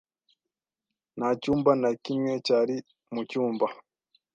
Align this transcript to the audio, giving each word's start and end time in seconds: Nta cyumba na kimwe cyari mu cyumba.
Nta 1.17 1.29
cyumba 1.41 1.71
na 1.81 1.91
kimwe 2.03 2.31
cyari 2.45 2.75
mu 3.13 3.21
cyumba. 3.29 3.67